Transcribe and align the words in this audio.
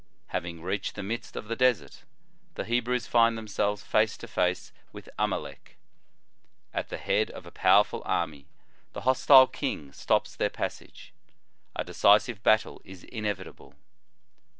Having 0.29 0.63
reached 0.63 0.95
the 0.95 1.03
midst 1.03 1.35
of 1.35 1.47
the 1.47 1.55
desert, 1.55 2.05
the 2.55 2.63
Hebrews 2.65 3.05
find 3.05 3.37
themselves 3.37 3.83
face 3.83 4.17
to 4.17 4.27
face 4.27 4.71
with 4.91 5.07
Amalec. 5.19 5.77
At 6.73 6.89
the 6.89 6.97
head 6.97 7.29
of 7.29 7.45
a 7.45 7.51
powerful 7.51 8.01
army, 8.03 8.47
the 8.93 9.01
hostile 9.01 9.45
king 9.45 9.93
stops 9.93 10.35
their 10.35 10.49
passage. 10.49 11.13
A 11.75 11.83
decisive 11.83 12.41
battle 12.41 12.81
is 12.83 13.03
inevitable. 13.03 13.75